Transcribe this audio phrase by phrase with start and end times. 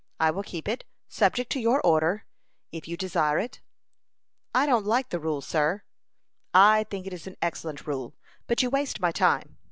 [0.19, 2.25] I will keep it, subject to your order,
[2.71, 3.61] if you desire it."
[4.51, 5.83] "I don't like the rule, sir."
[6.55, 8.15] "I think it is an excellent rule.
[8.47, 9.59] But you waste my time.